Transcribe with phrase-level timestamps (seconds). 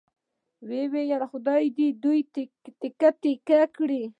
[0.69, 1.87] ویل یې خدای دې
[2.33, 4.03] تیکې تیکې کړي.